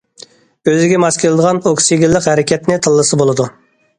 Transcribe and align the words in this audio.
ئۆزىگە 0.71 1.01
ماس 1.03 1.19
كېلىدىغان 1.23 1.59
ئوكسىگېنلىق 1.71 2.31
ھەرىكەتنى 2.31 2.79
تاللىسا 2.87 3.21
بولىدۇ. 3.23 3.47